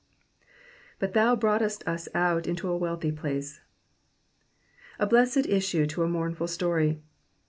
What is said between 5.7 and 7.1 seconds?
to a mournful story.